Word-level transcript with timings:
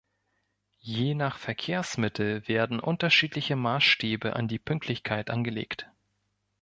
Je 0.79 1.13
nach 1.13 1.37
Verkehrsmittel 1.37 2.47
werden 2.47 2.79
unterschiedliche 2.79 3.55
Maßstäbe 3.55 4.35
an 4.35 4.47
die 4.47 4.57
Pünktlichkeit 4.57 5.29
angelegt. 5.29 5.91